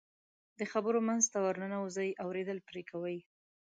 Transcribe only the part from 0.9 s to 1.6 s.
منځ ته